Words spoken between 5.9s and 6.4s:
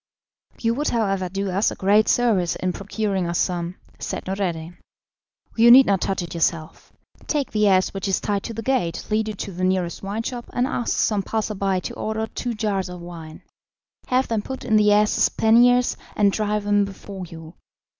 touch it